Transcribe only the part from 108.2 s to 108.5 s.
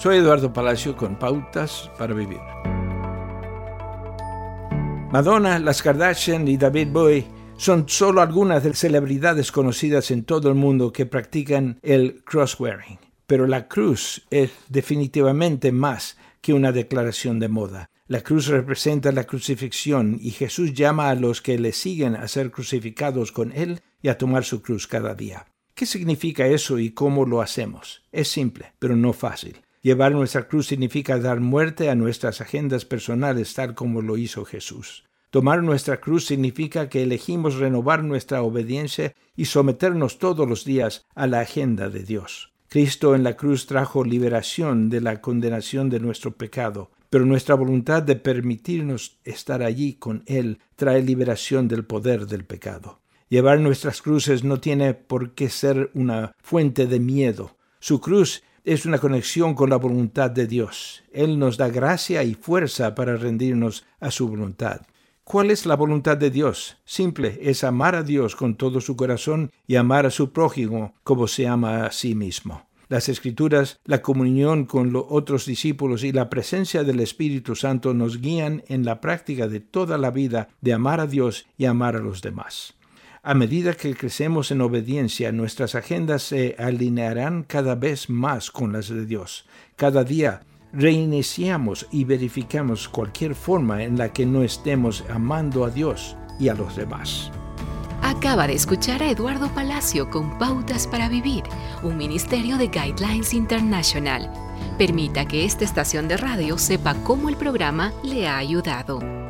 ha